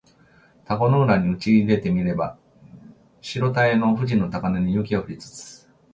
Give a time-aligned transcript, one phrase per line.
[0.65, 2.35] 田子の浦にうちいでて見れば
[3.21, 5.69] 白たへの富士の高嶺に雪は降りつつ